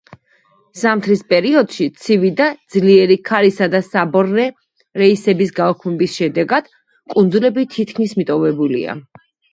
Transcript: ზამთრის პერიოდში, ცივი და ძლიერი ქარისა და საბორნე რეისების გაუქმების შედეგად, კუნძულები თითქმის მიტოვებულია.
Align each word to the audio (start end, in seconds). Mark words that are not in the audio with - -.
ზამთრის 0.83 1.19
პერიოდში, 1.33 1.85
ცივი 2.05 2.31
და 2.39 2.47
ძლიერი 2.75 3.17
ქარისა 3.29 3.67
და 3.75 3.81
საბორნე 3.89 4.45
რეისების 5.03 5.53
გაუქმების 5.61 6.19
შედეგად, 6.23 6.73
კუნძულები 7.17 7.67
თითქმის 7.77 8.17
მიტოვებულია. 8.23 8.99